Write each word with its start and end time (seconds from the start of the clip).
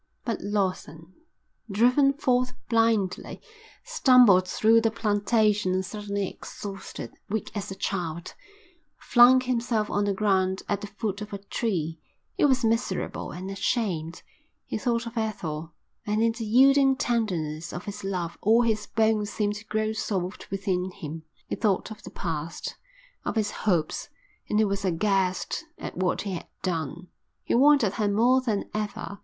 But 0.25 0.41
Lawson, 0.41 1.13
driven 1.69 2.13
forth 2.13 2.53
blindly, 2.69 3.39
stumbled 3.83 4.47
through 4.47 4.81
the 4.81 4.89
plantation 4.89 5.75
and 5.75 5.85
suddenly 5.85 6.27
exhausted, 6.27 7.13
weak 7.29 7.51
as 7.55 7.69
a 7.69 7.75
child, 7.75 8.33
flung 8.97 9.41
himself 9.41 9.91
on 9.91 10.05
the 10.05 10.13
ground 10.15 10.63
at 10.67 10.81
the 10.81 10.87
foot 10.87 11.21
of 11.21 11.33
a 11.33 11.37
tree. 11.37 11.99
He 12.35 12.45
was 12.45 12.65
miserable 12.65 13.29
and 13.29 13.51
ashamed. 13.51 14.23
He 14.65 14.79
thought 14.79 15.05
of 15.05 15.19
Ethel, 15.19 15.71
and 16.03 16.23
in 16.23 16.31
the 16.31 16.45
yielding 16.45 16.95
tenderness 16.95 17.71
of 17.71 17.85
his 17.85 18.03
love 18.03 18.39
all 18.41 18.63
his 18.63 18.87
bones 18.87 19.29
seemed 19.29 19.53
to 19.57 19.65
grow 19.65 19.93
soft 19.93 20.49
within 20.49 20.89
him. 20.89 21.25
He 21.45 21.55
thought 21.55 21.91
of 21.91 22.01
the 22.01 22.09
past, 22.09 22.75
and 23.23 23.29
of 23.33 23.35
his 23.35 23.51
hopes, 23.51 24.09
and 24.49 24.57
he 24.57 24.65
was 24.65 24.83
aghast 24.83 25.63
at 25.77 25.95
what 25.95 26.23
he 26.23 26.31
had 26.31 26.47
done. 26.63 27.09
He 27.43 27.53
wanted 27.53 27.93
her 27.93 28.07
more 28.07 28.41
than 28.41 28.67
ever. 28.73 29.19